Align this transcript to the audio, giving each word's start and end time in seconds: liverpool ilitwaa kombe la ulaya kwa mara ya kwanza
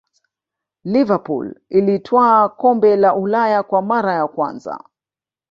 liverpool 0.83 1.55
ilitwaa 1.69 2.49
kombe 2.49 2.95
la 2.95 3.15
ulaya 3.15 3.63
kwa 3.63 3.81
mara 3.81 4.13
ya 4.13 4.27
kwanza 4.27 4.83